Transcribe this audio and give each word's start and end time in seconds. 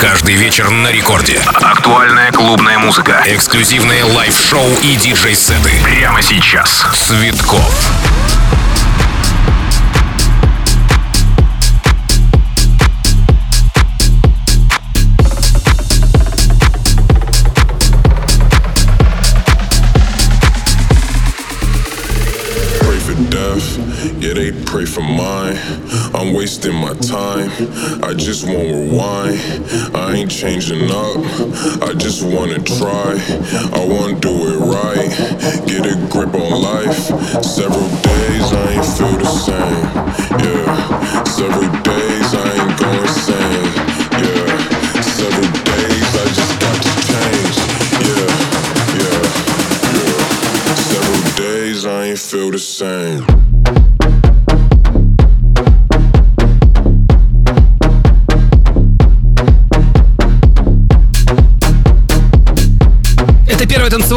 Каждый 0.00 0.34
вечер 0.34 0.68
на 0.70 0.92
рекорде. 0.92 1.40
Актуальная 1.46 2.30
клубная 2.30 2.78
музыка. 2.78 3.22
Эксклюзивные 3.26 4.04
live-шоу 4.04 4.68
и 4.82 4.94
диджей-сеты. 4.96 5.70
Прямо 5.84 6.20
сейчас. 6.22 6.84
Цветков. 6.92 7.92
Pray 24.76 24.84
for 24.84 25.00
mine. 25.00 25.25
I'm 26.26 26.34
wasting 26.34 26.74
my 26.74 26.92
time. 26.94 27.48
I 28.02 28.12
just 28.12 28.48
won't 28.48 28.90
rewind. 28.90 29.38
I 29.94 30.14
ain't 30.16 30.28
changing 30.28 30.90
up. 30.90 31.18
I 31.86 31.94
just 31.94 32.24
wanna 32.24 32.58
try. 32.58 33.14
I 33.72 33.86
wanna 33.86 34.18
do 34.18 34.34
it 34.50 34.58
right. 34.58 35.06
Get 35.68 35.86
a 35.86 35.94
grip 36.10 36.34
on 36.34 36.62
life. 36.62 36.98
Several 37.44 37.88
days 38.02 38.52
I 38.52 38.72
ain't 38.74 38.86
feel 38.96 39.16
the 39.22 39.30
same. 39.46 39.86
Yeah, 40.42 41.22
several 41.22 41.70
days 41.86 42.34
I 42.34 42.46
ain't 42.58 42.80
going 42.80 43.06
insane. 43.06 43.70
Yeah, 44.18 45.00
several 45.02 45.50
days 45.62 46.10
I 46.10 46.26
just 46.34 46.54
got 46.58 46.76
to 46.82 46.92
change. 47.06 47.56
Yeah, 48.02 48.26
yeah, 48.98 49.22
yeah. 49.94 50.74
Several 50.74 51.36
days 51.36 51.86
I 51.86 52.04
ain't 52.06 52.18
feel 52.18 52.50
the 52.50 52.58
same. 52.58 53.55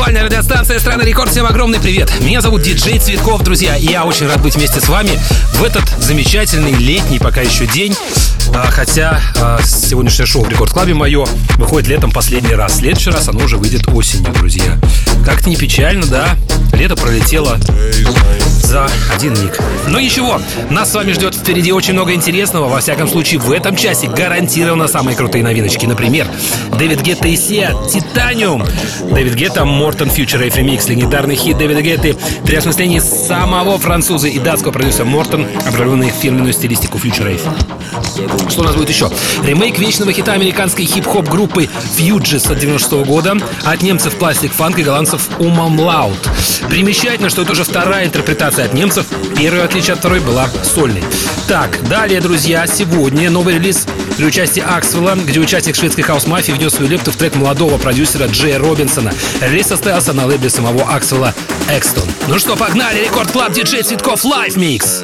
Танцевальная 0.09 0.23
радиостанция 0.23 0.79
«Страна 0.79 1.03
Рекорд». 1.03 1.29
Всем 1.29 1.45
огромный 1.45 1.79
привет. 1.79 2.11
Меня 2.21 2.41
зовут 2.41 2.63
Диджей 2.63 2.97
Цветков, 2.97 3.43
друзья, 3.43 3.77
и 3.77 3.85
я 3.85 4.05
очень 4.05 4.25
рад 4.25 4.41
быть 4.41 4.55
вместе 4.55 4.81
с 4.81 4.89
вами 4.89 5.11
в 5.53 5.63
этот 5.63 5.83
замечательный 5.99 6.71
летний 6.71 7.19
пока 7.19 7.41
еще 7.41 7.67
день. 7.67 7.95
А, 8.55 8.71
хотя 8.71 9.21
а, 9.39 9.59
сегодняшнее 9.63 10.25
шоу 10.25 10.43
в 10.43 10.49
Рекорд 10.49 10.71
Клабе 10.71 10.95
мое 10.95 11.27
выходит 11.57 11.87
летом 11.89 12.11
последний 12.11 12.55
раз. 12.55 12.71
В 12.71 12.75
следующий 12.77 13.11
раз 13.11 13.27
оно 13.29 13.45
уже 13.45 13.57
выйдет 13.57 13.87
осенью, 13.89 14.33
друзья. 14.33 14.79
Как-то 15.23 15.47
не 15.47 15.55
печально, 15.55 16.07
да? 16.07 16.35
Лето 16.73 16.95
пролетело 16.95 17.59
за 18.69 18.87
один 19.11 19.33
миг. 19.33 19.57
Но 19.87 19.99
ничего, 19.99 20.39
нас 20.69 20.91
с 20.91 20.93
вами 20.93 21.11
ждет 21.11 21.33
впереди 21.33 21.71
очень 21.71 21.93
много 21.93 22.13
интересного. 22.13 22.69
Во 22.69 22.79
всяком 22.79 23.07
случае, 23.07 23.39
в 23.39 23.51
этом 23.51 23.75
часе 23.75 24.07
гарантированно 24.07 24.87
самые 24.87 25.17
крутые 25.17 25.43
новиночки. 25.43 25.87
Например, 25.87 26.27
Дэвид 26.77 27.01
Гетта 27.01 27.27
и 27.27 27.35
Сия 27.35 27.73
«Титаниум». 27.91 28.63
Дэвид 29.11 29.33
Гетта 29.33 29.65
«Мортон 29.65 30.09
Future 30.09 30.39
Rave 30.39 30.55
Remix». 30.55 30.87
Легендарный 30.87 31.35
хит 31.35 31.57
Дэвида 31.57 31.81
Гетты 31.81 32.15
при 32.45 32.55
осмыслении 32.57 32.99
самого 32.99 33.79
француза 33.79 34.27
и 34.27 34.37
датского 34.37 34.71
продюсера 34.71 35.05
Мортон, 35.05 35.47
обрамленный 35.65 36.11
в 36.11 36.13
фирменную 36.13 36.53
стилистику 36.53 36.99
Rave. 36.99 37.41
Что 38.49 38.61
у 38.61 38.63
нас 38.65 38.75
будет 38.75 38.89
еще? 38.89 39.09
Ремейк 39.43 39.79
вечного 39.79 40.11
хита 40.11 40.33
американской 40.33 40.85
хип-хоп 40.85 41.27
группы 41.27 41.67
Fugees 41.97 42.51
от 42.51 42.59
96 42.59 42.91
-го 42.93 43.05
года 43.05 43.35
от 43.63 43.81
немцев 43.81 44.15
Plastik 44.19 44.51
Funk 44.55 44.79
и 44.79 44.83
голландцев 44.83 45.27
Умам 45.39 45.79
Лаут. 45.79 46.29
Примечательно, 46.69 47.29
что 47.29 47.41
это 47.41 47.53
уже 47.53 47.63
вторая 47.63 48.05
интерпретация 48.05 48.58
от 48.65 48.73
немцев. 48.73 49.05
Первая, 49.37 49.63
в 49.63 49.65
отличие 49.65 49.93
от 49.93 49.99
второй, 49.99 50.19
была 50.19 50.49
сольной. 50.63 51.03
Так, 51.47 51.87
далее, 51.87 52.21
друзья, 52.21 52.67
сегодня 52.67 53.29
новый 53.29 53.55
релиз 53.55 53.85
при 54.17 54.25
участии 54.25 54.61
Аксвелла, 54.61 55.15
где 55.15 55.39
участник 55.39 55.75
шведской 55.75 56.03
хаус-мафии 56.03 56.51
внес 56.51 56.73
свою 56.73 56.91
лепту 56.91 57.11
в 57.11 57.15
трек 57.15 57.35
молодого 57.35 57.77
продюсера 57.77 58.27
Джея 58.27 58.59
Робинсона. 58.59 59.13
Релиз 59.41 59.67
состоялся 59.67 60.13
на 60.13 60.25
лейбле 60.25 60.49
самого 60.49 60.83
Аксвелла 60.93 61.33
Axtone. 61.69 62.07
Ну 62.27 62.37
что, 62.37 62.55
погнали! 62.55 63.03
Record 63.03 63.31
Club 63.31 63.53
диджей 63.53 63.83
Цветков 63.83 64.23
Микс! 64.55 65.03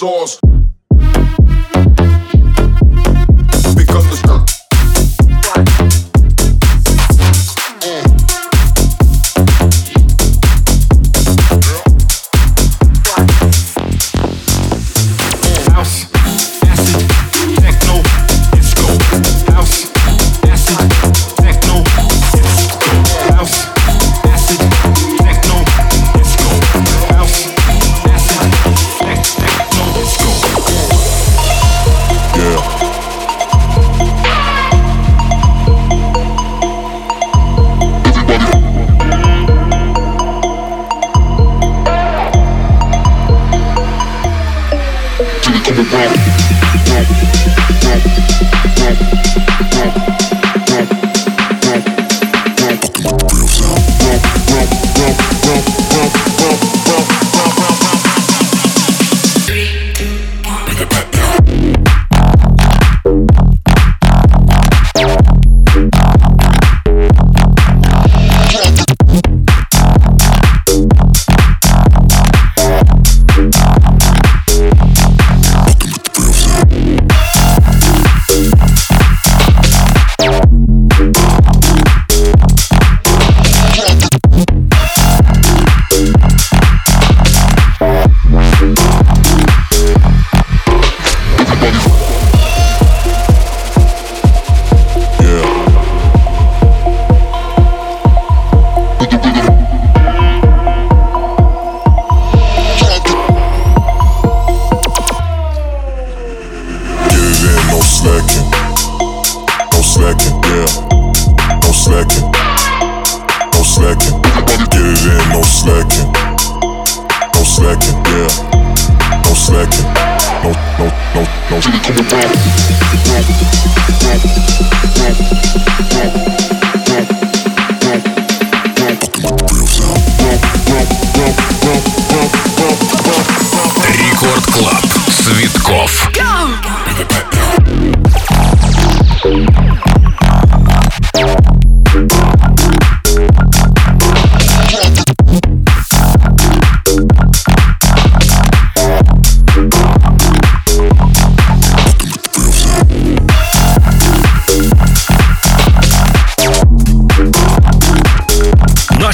sauce. 0.00 0.49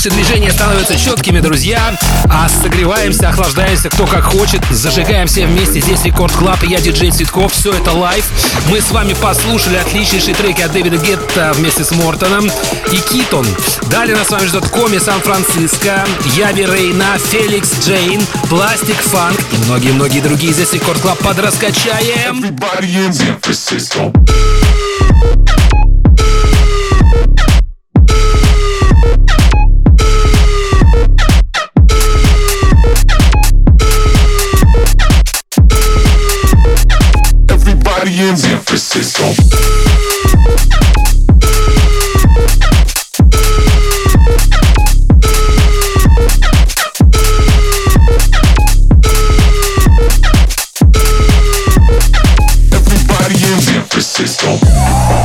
Become 0.07 0.47
the 0.47 0.87
source. 0.87 1.05
четкими, 1.05 1.41
друзья. 1.41 1.99
А 2.31 2.49
согреваемся, 2.49 3.29
охлаждаемся, 3.31 3.91
кто 3.91 4.07
как 4.07 4.23
хочет. 4.23 4.61
Зажигаем 4.71 5.27
все 5.27 5.47
вместе. 5.47 5.81
Здесь 5.81 6.05
Record 6.05 6.33
Club 6.33 6.63
и 6.63 6.69
я, 6.69 6.81
диджей 6.81 7.11
Цветков. 7.11 7.53
Все 7.53 7.73
это 7.73 7.91
live. 7.91 8.25
Мы 8.69 8.81
с 8.81 8.93
вами 8.93 9.15
послушали 9.15 9.77
отличнейшие 9.77 10.35
треки 10.37 10.63
от 10.63 10.71
Дэвида 10.71 10.99
Гетта 10.99 11.53
вместе 11.55 11.83
с 11.83 11.91
Мортоном 11.91 12.49
и 12.93 12.97
Китон. 12.99 13.47
Далее 13.91 14.17
нас 14.17 14.29
с 14.29 14.31
вами 14.31 14.47
ждет 14.47 14.69
Коми 14.69 14.99
Сан-Франциско, 14.99 16.07
Яви 16.37 16.67
Рейна, 16.67 17.19
Felix 17.19 17.85
Jaehn, 17.85 18.25
Plastik 18.49 19.01
Funk 19.01 19.41
и 19.53 19.57
многие-многие 19.65 20.21
другие. 20.21 20.53
Здесь 20.53 20.73
Record 20.73 21.01
Club 21.01 21.19
под 21.19 21.41
раскачаем. 21.41 22.45
Everybody 22.45 22.95
in 22.95 23.13
San 23.13 23.41
Francisco. 23.41 24.56
in 38.29 38.37
San 38.37 38.61
Francisco. 38.63 39.23
Everybody 52.73 53.35
in 53.35 53.61
San 53.61 53.85
Francisco. 53.85 55.16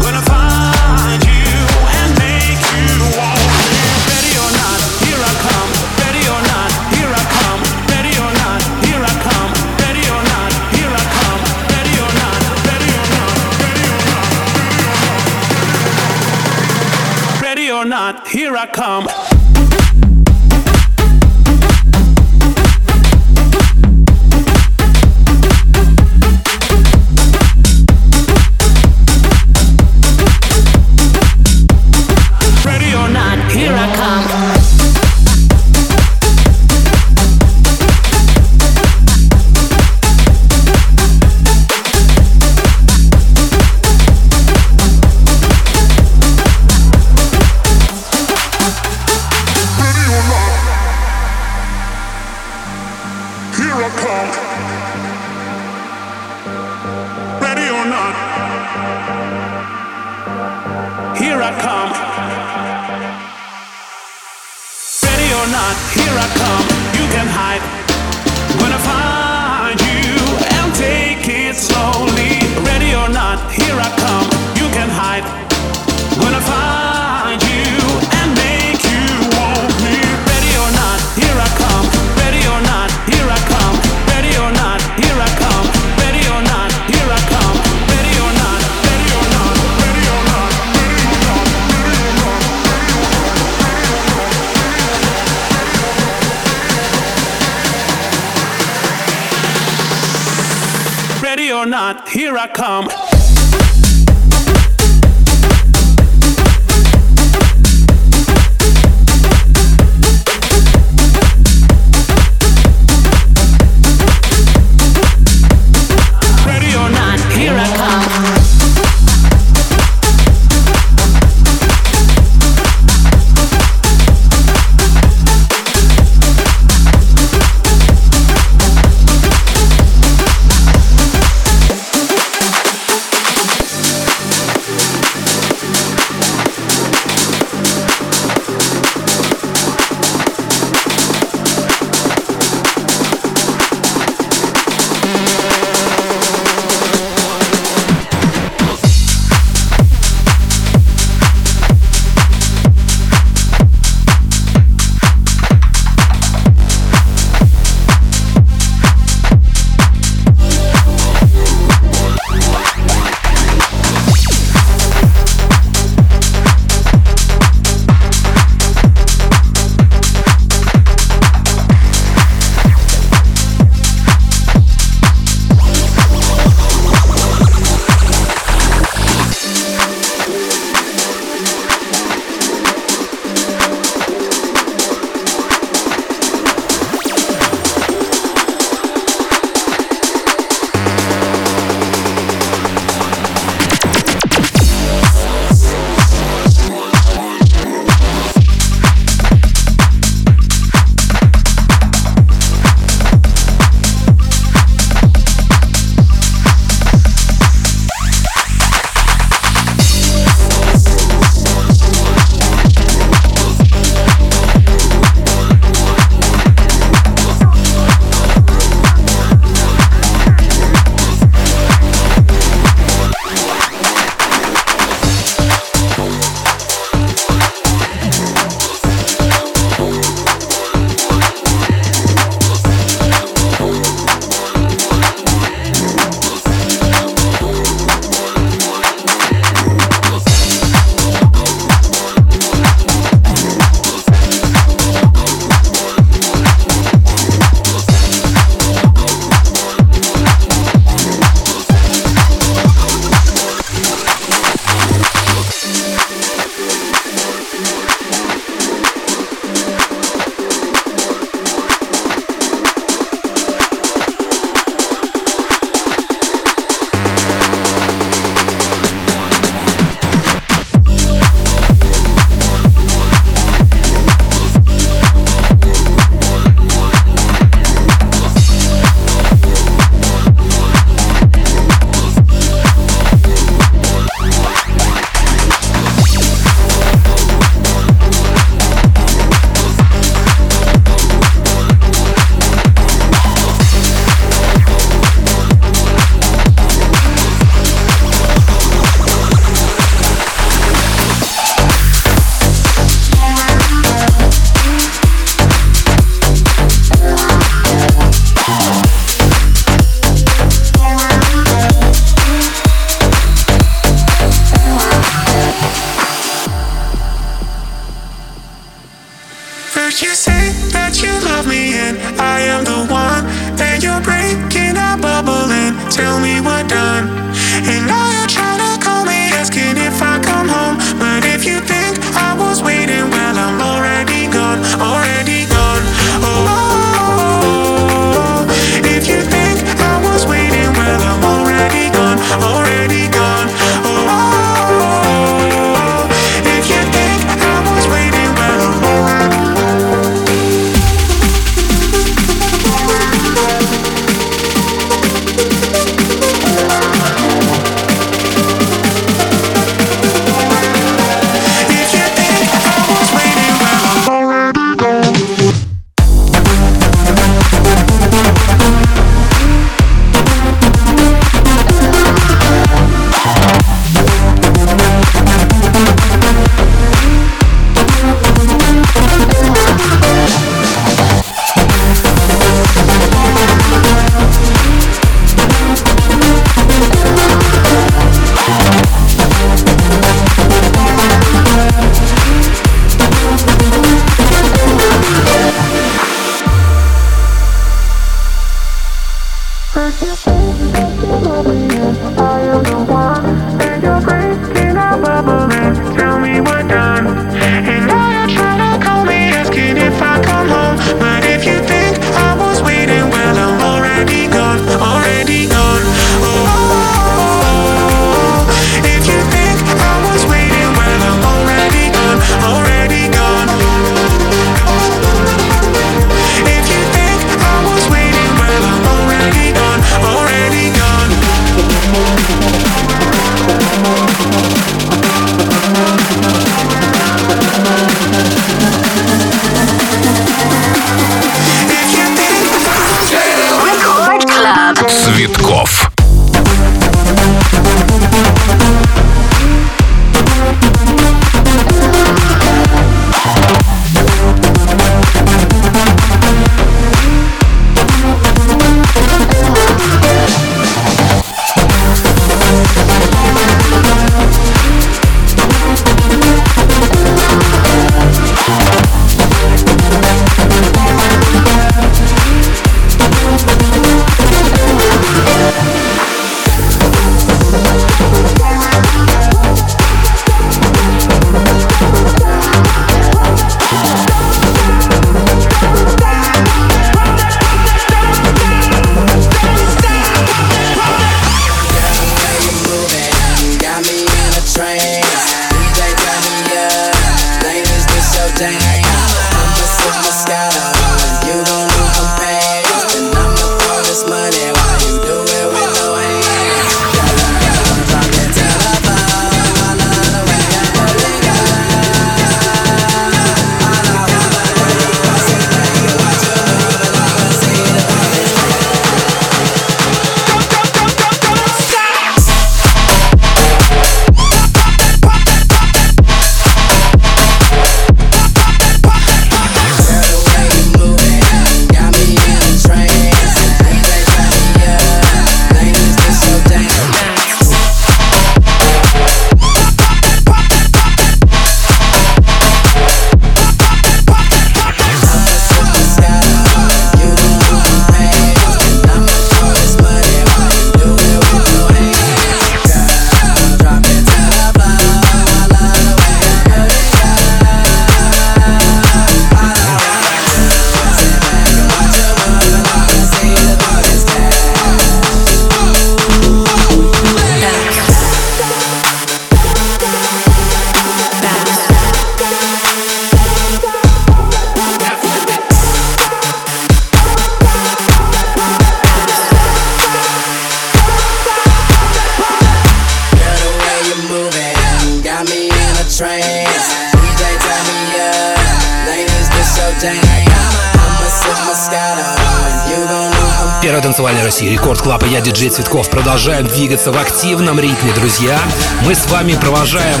Первый 593.62 593.82
танцевальный 593.82 594.22
России 594.22 594.48
Record 594.48 594.80
Club 594.82 595.04
и 595.04 595.08
я, 595.08 595.20
диджей 595.20 595.50
Цветков, 595.50 595.90
продолжаем 595.90 596.46
двигаться 596.46 596.92
в 596.92 596.98
активном 596.98 597.58
ритме, 597.58 597.92
друзья. 597.92 598.38
Мы 598.82 598.94
с 598.94 599.06
вами 599.06 599.34
провожаем, 599.34 600.00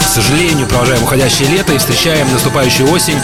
к 0.00 0.08
сожалению, 0.08 0.66
провожаем 0.66 1.02
уходящее 1.02 1.48
лето 1.48 1.72
и 1.72 1.78
встречаем 1.78 2.30
наступающую 2.32 2.90
осень. 2.90 3.18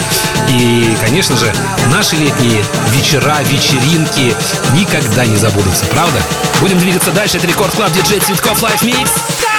И, 0.49 0.97
конечно 1.05 1.35
же, 1.37 1.53
наши 1.91 2.15
летние 2.15 2.63
вечера, 2.89 3.37
вечеринки 3.43 4.33
никогда 4.73 5.25
не 5.25 5.35
забудутся, 5.35 5.85
правда? 5.87 6.19
Будем 6.61 6.79
двигаться 6.79 7.11
дальше. 7.11 7.37
Это 7.37 7.47
Record 7.47 7.75
Club, 7.75 7.91
диджей 7.91 8.19
Цветков, 8.19 8.63
Live 8.63 8.81
Mix. 8.83 9.50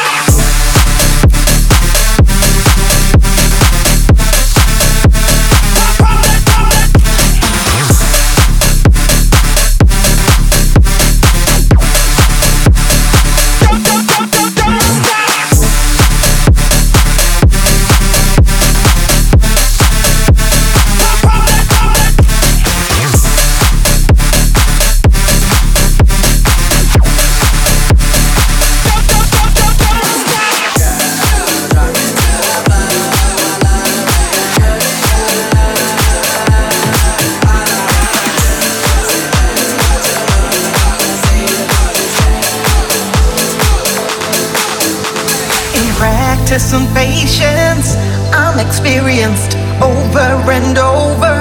to 46.53 46.61
some 46.61 46.84
patience. 46.92 47.96
I'm 48.36 48.61
experienced 48.61 49.57
over 49.80 50.53
and 50.53 50.76
over. 50.76 51.32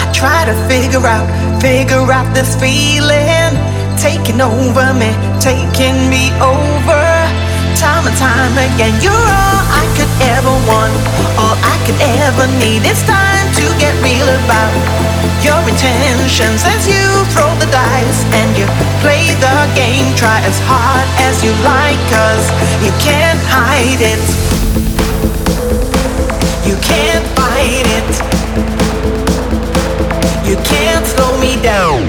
I 0.00 0.04
try 0.16 0.48
to 0.48 0.56
figure 0.64 1.04
out, 1.04 1.28
figure 1.60 2.08
out 2.08 2.32
this 2.32 2.56
feeling 2.56 3.52
taking 4.00 4.40
over 4.40 4.96
me, 4.96 5.12
taking 5.44 6.08
me 6.08 6.32
over. 6.40 7.04
Time 7.76 8.08
and 8.08 8.16
time 8.16 8.56
again, 8.56 8.96
you're 9.04 9.12
all 9.12 9.60
I 9.68 9.84
could 9.92 10.12
ever 10.24 10.54
want, 10.64 10.96
all 11.36 11.56
I 11.60 11.76
could 11.84 12.00
ever 12.24 12.48
need. 12.56 12.80
It's 12.88 13.04
time 13.04 13.46
to 13.60 13.64
get 13.76 13.92
real 14.00 14.24
about 14.24 14.72
your 15.44 15.60
intentions 15.68 16.64
as 16.64 16.88
you 16.88 17.04
throw 17.36 17.52
the 17.60 17.68
dice 17.68 18.20
and 18.40 18.56
you 18.56 18.64
play 19.04 19.36
the 19.36 19.58
game. 19.76 20.16
Try 20.16 20.40
as 20.48 20.56
hard 20.64 21.04
as 21.28 21.44
you 21.44 21.52
like, 21.60 22.00
cause 22.08 22.48
you 22.80 22.92
can't 23.04 23.42
hide 23.52 24.00
it. 24.00 24.45
You 26.66 26.76
can't 26.78 27.24
fight 27.36 27.86
it. 27.98 28.08
You 30.44 30.56
can't 30.64 31.06
slow 31.06 31.38
me 31.38 31.62
down. 31.62 32.02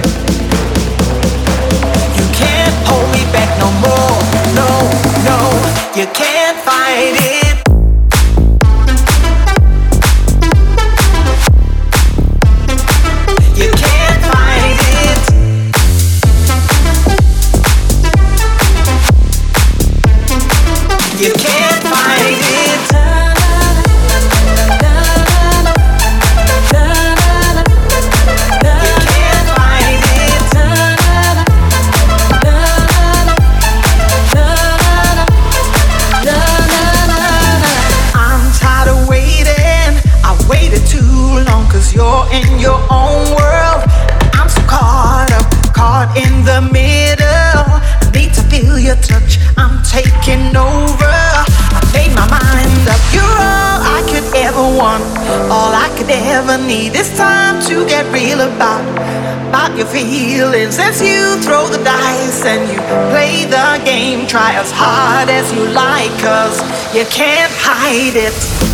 You 2.17 2.25
can't 2.33 2.75
hold 2.87 3.07
me 3.11 3.23
back. 3.31 3.46
read 68.13 68.15
it. 68.15 68.66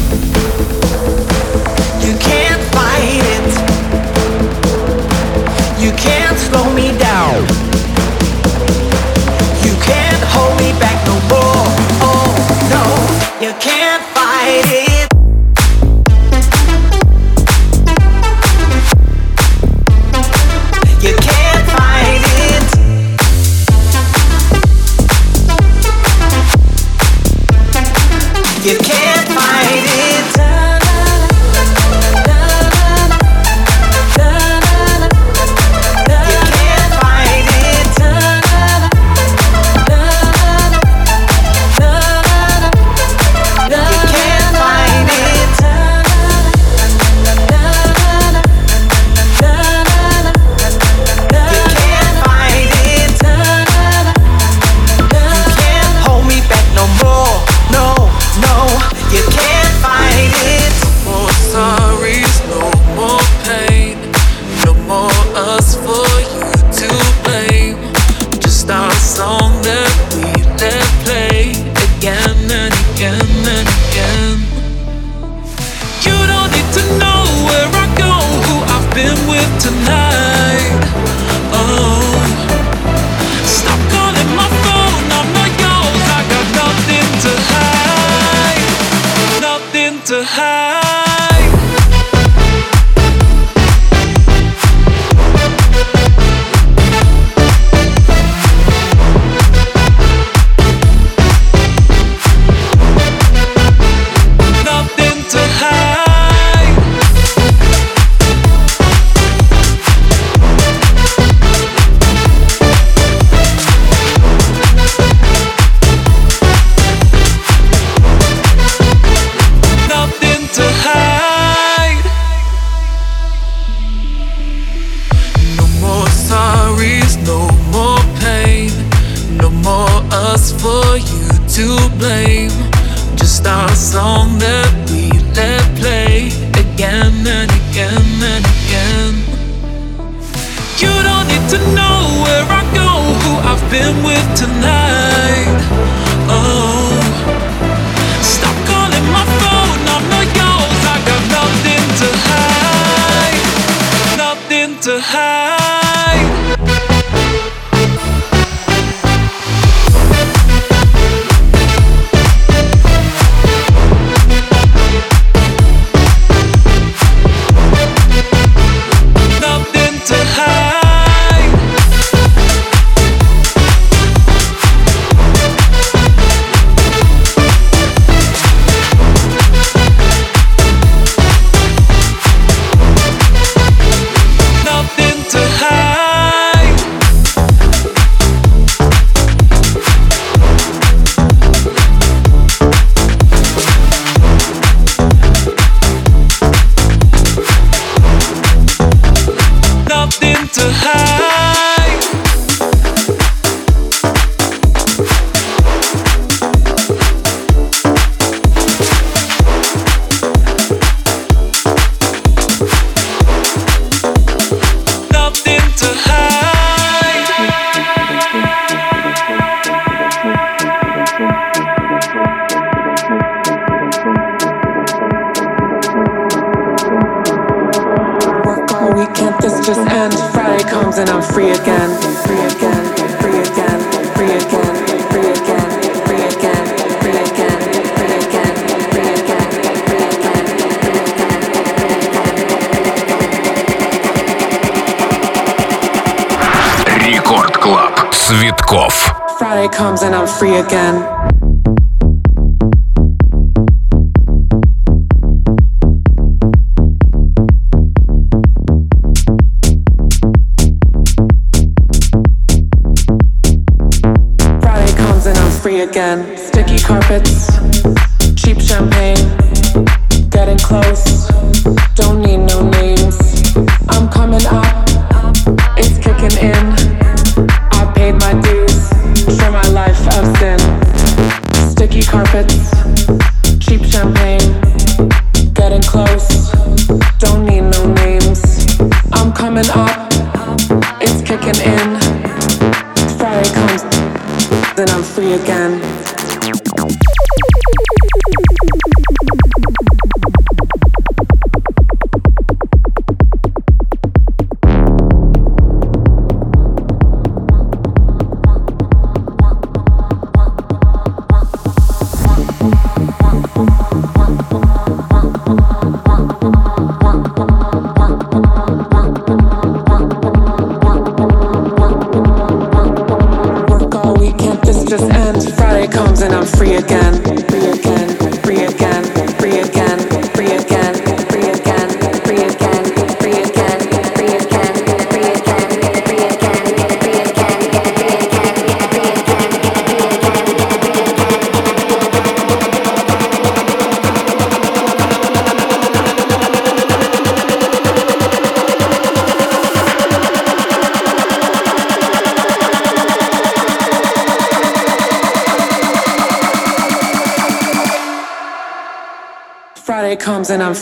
Again. 265.93 266.32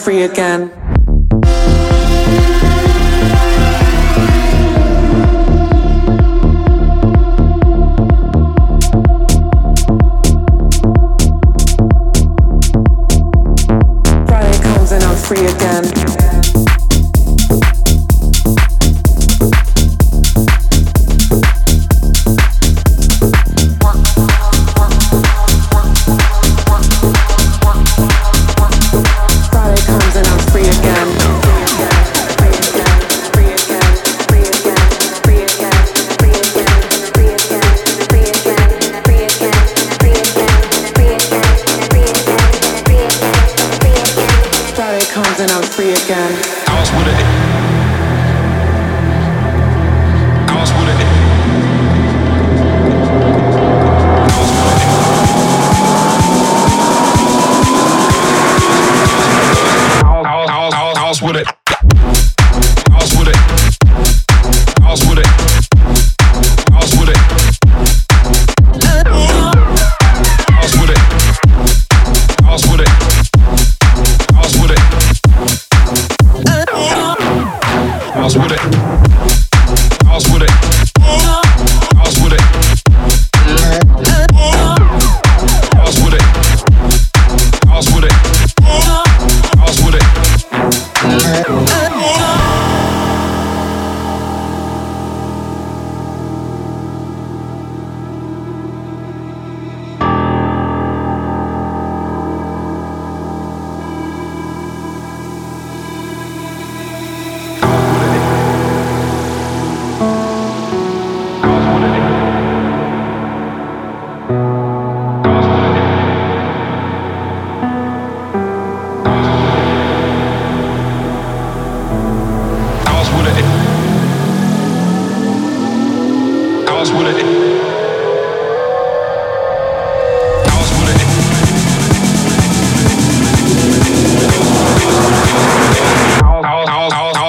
Free 0.01 0.23
again. 0.23 0.80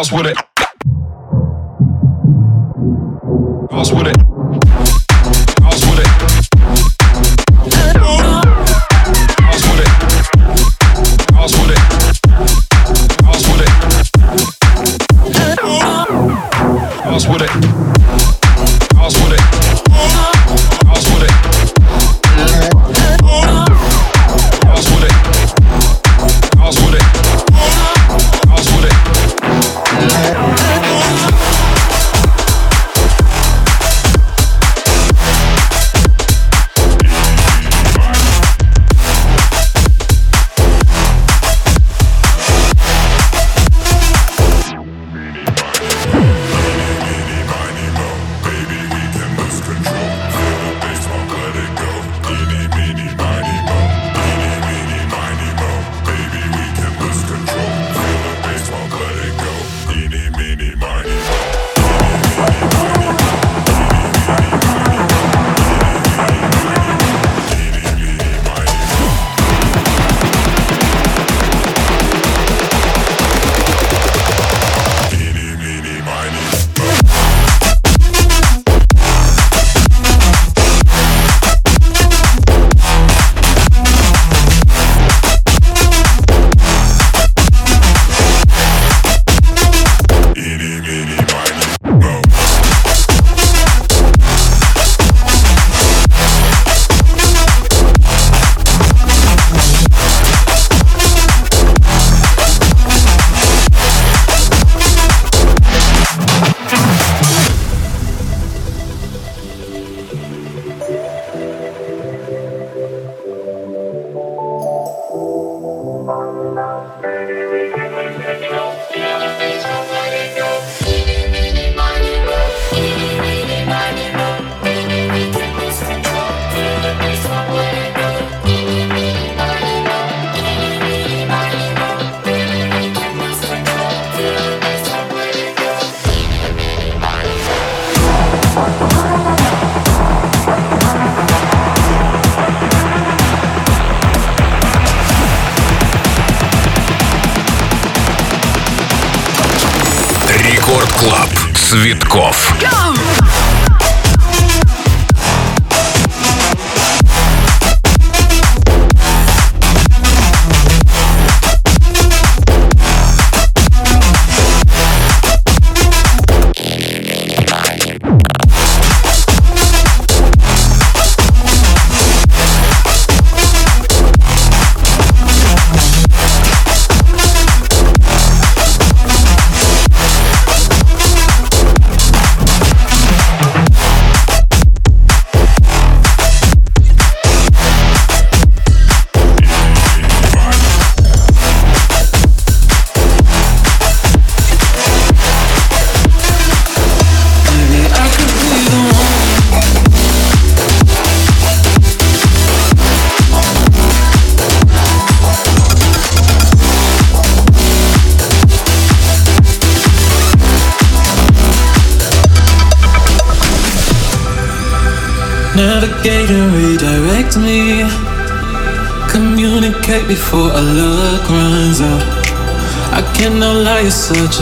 I 0.03 0.17
with 0.17 0.27
it. 0.27 0.37
I 3.71 3.95
with 3.95 4.09
it. 4.09 4.82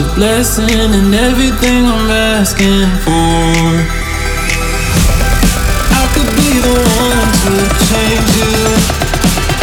a 0.01 0.15
blessing 0.15 0.69
and 0.95 1.13
everything 1.13 1.85
I'm 1.85 2.09
asking 2.09 2.87
for. 3.03 3.51
I 5.99 6.03
could 6.13 6.31
be 6.39 6.51
the 6.65 6.75
one 7.03 7.29
to 7.43 7.53
change 7.89 8.29
you. 8.39 8.55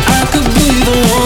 I 0.06 0.20
could 0.32 0.48
be 0.54 0.70
the 0.84 0.96
one. 1.12 1.17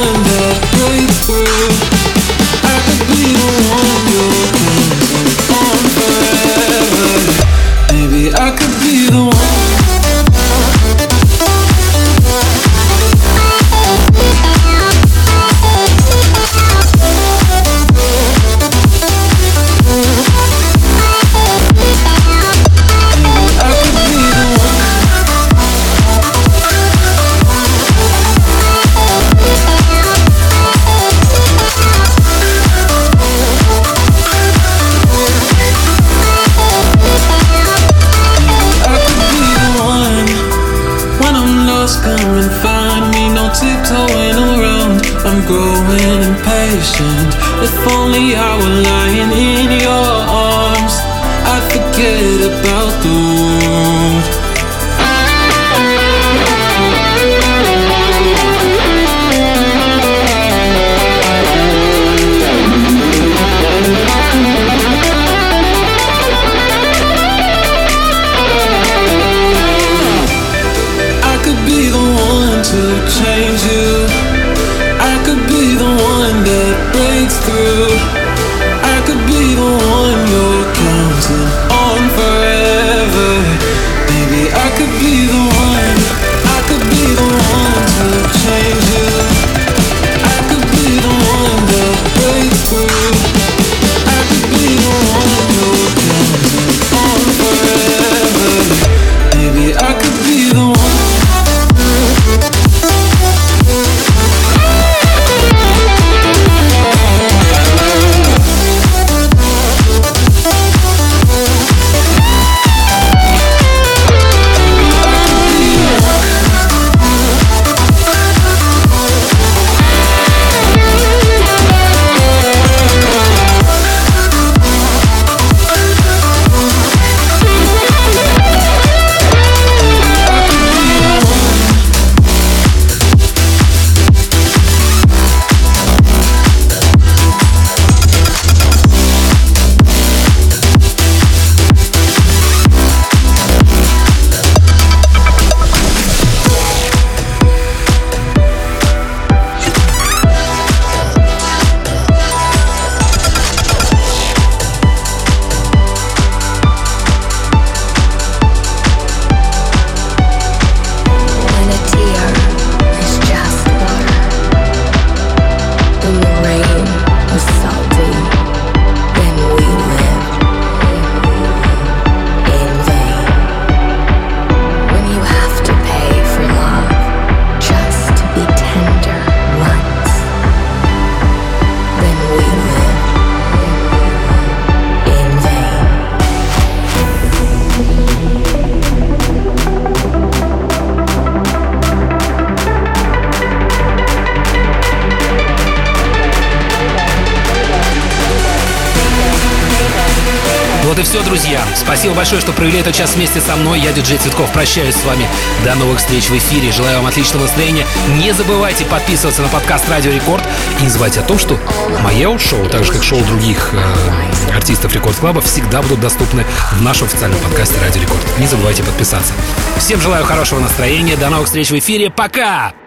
Этот 202.93 202.97
час 202.97 203.15
вместе 203.15 203.41
со 203.41 203.57
мной. 203.57 203.81
Я, 203.81 203.93
диджей 203.93 204.19
Цветков, 204.19 204.53
прощаюсь 204.53 204.95
с 204.95 205.05
вами. 205.05 205.27
До 205.65 205.75
новых 205.75 205.99
встреч 205.99 206.25
в 206.25 206.37
эфире. 206.37 206.71
Желаю 206.73 206.99
вам 206.99 207.07
отличного 207.07 207.45
настроения. 207.45 207.87
Не 208.19 208.33
забывайте 208.33 208.85
подписываться 208.85 209.43
на 209.43 209.49
подкаст 209.49 209.89
Радио 209.89 210.13
Рекорд. 210.13 210.43
И 210.79 210.83
не 210.83 210.89
забывайте 210.89 211.21
о 211.21 211.23
том, 211.23 211.39
что 211.39 211.59
мое 212.03 212.39
шоу, 212.39 212.69
так 212.69 212.85
же 212.85 212.93
как 212.93 213.03
шоу 213.03 213.21
других 213.25 213.71
э, 213.73 214.55
артистов 214.55 214.95
Рекорд 214.95 215.17
Клаба, 215.17 215.41
всегда 215.41 215.81
будут 215.81 216.01
доступны 216.01 216.45
в 216.73 216.83
нашем 216.83 217.07
официальном 217.07 217.41
подкасте 217.41 217.81
Радио 217.81 218.03
Рекорд. 218.03 218.21
Не 218.39 218.47
забывайте 218.47 218.83
подписаться. 218.83 219.33
Всем 219.79 220.01
желаю 220.01 220.25
хорошего 220.25 220.61
настроения. 220.61 221.17
До 221.17 221.31
новых 221.31 221.47
встреч 221.47 221.71
в 221.71 221.79
эфире. 221.79 222.11
Пока! 222.11 222.82